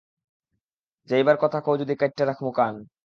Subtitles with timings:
[1.09, 2.75] যাইবার কথা কও যদি কাইট্টা রাখমু কান।